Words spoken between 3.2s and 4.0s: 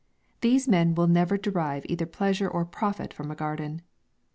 a garden.